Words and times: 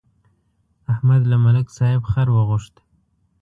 احمد 0.93 1.21
له 1.31 1.37
ملک 1.45 1.67
صاحب 1.77 2.01
خر 2.11 2.27
وغوښت. 2.31 2.75